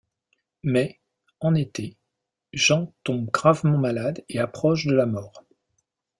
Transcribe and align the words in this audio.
Mais, 0.63 0.99
en 1.41 1.53
été, 1.53 1.95
Jean 2.53 2.91
tombe 3.03 3.29
gravement 3.29 3.77
malade 3.77 4.25
et 4.29 4.39
approche 4.39 4.87
de 4.87 4.95
la 4.95 5.05
mort. 5.05 5.43